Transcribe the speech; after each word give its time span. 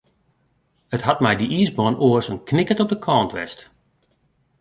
It 0.95 1.05
hat 1.07 1.19
mei 1.23 1.35
dy 1.37 1.47
iisbaan 1.57 1.99
oars 2.07 2.27
in 2.31 2.43
knikkert 2.49 2.83
op 2.83 2.91
de 2.91 2.99
kant 3.05 3.31
west. 3.37 3.59